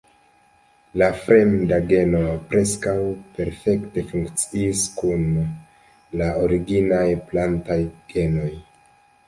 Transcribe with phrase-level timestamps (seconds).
[1.01, 2.21] La fremda geno
[2.53, 2.95] preskaŭ
[3.37, 7.81] perfekte funkciis kune kun la originaj plantaj
[8.17, 8.53] genoj.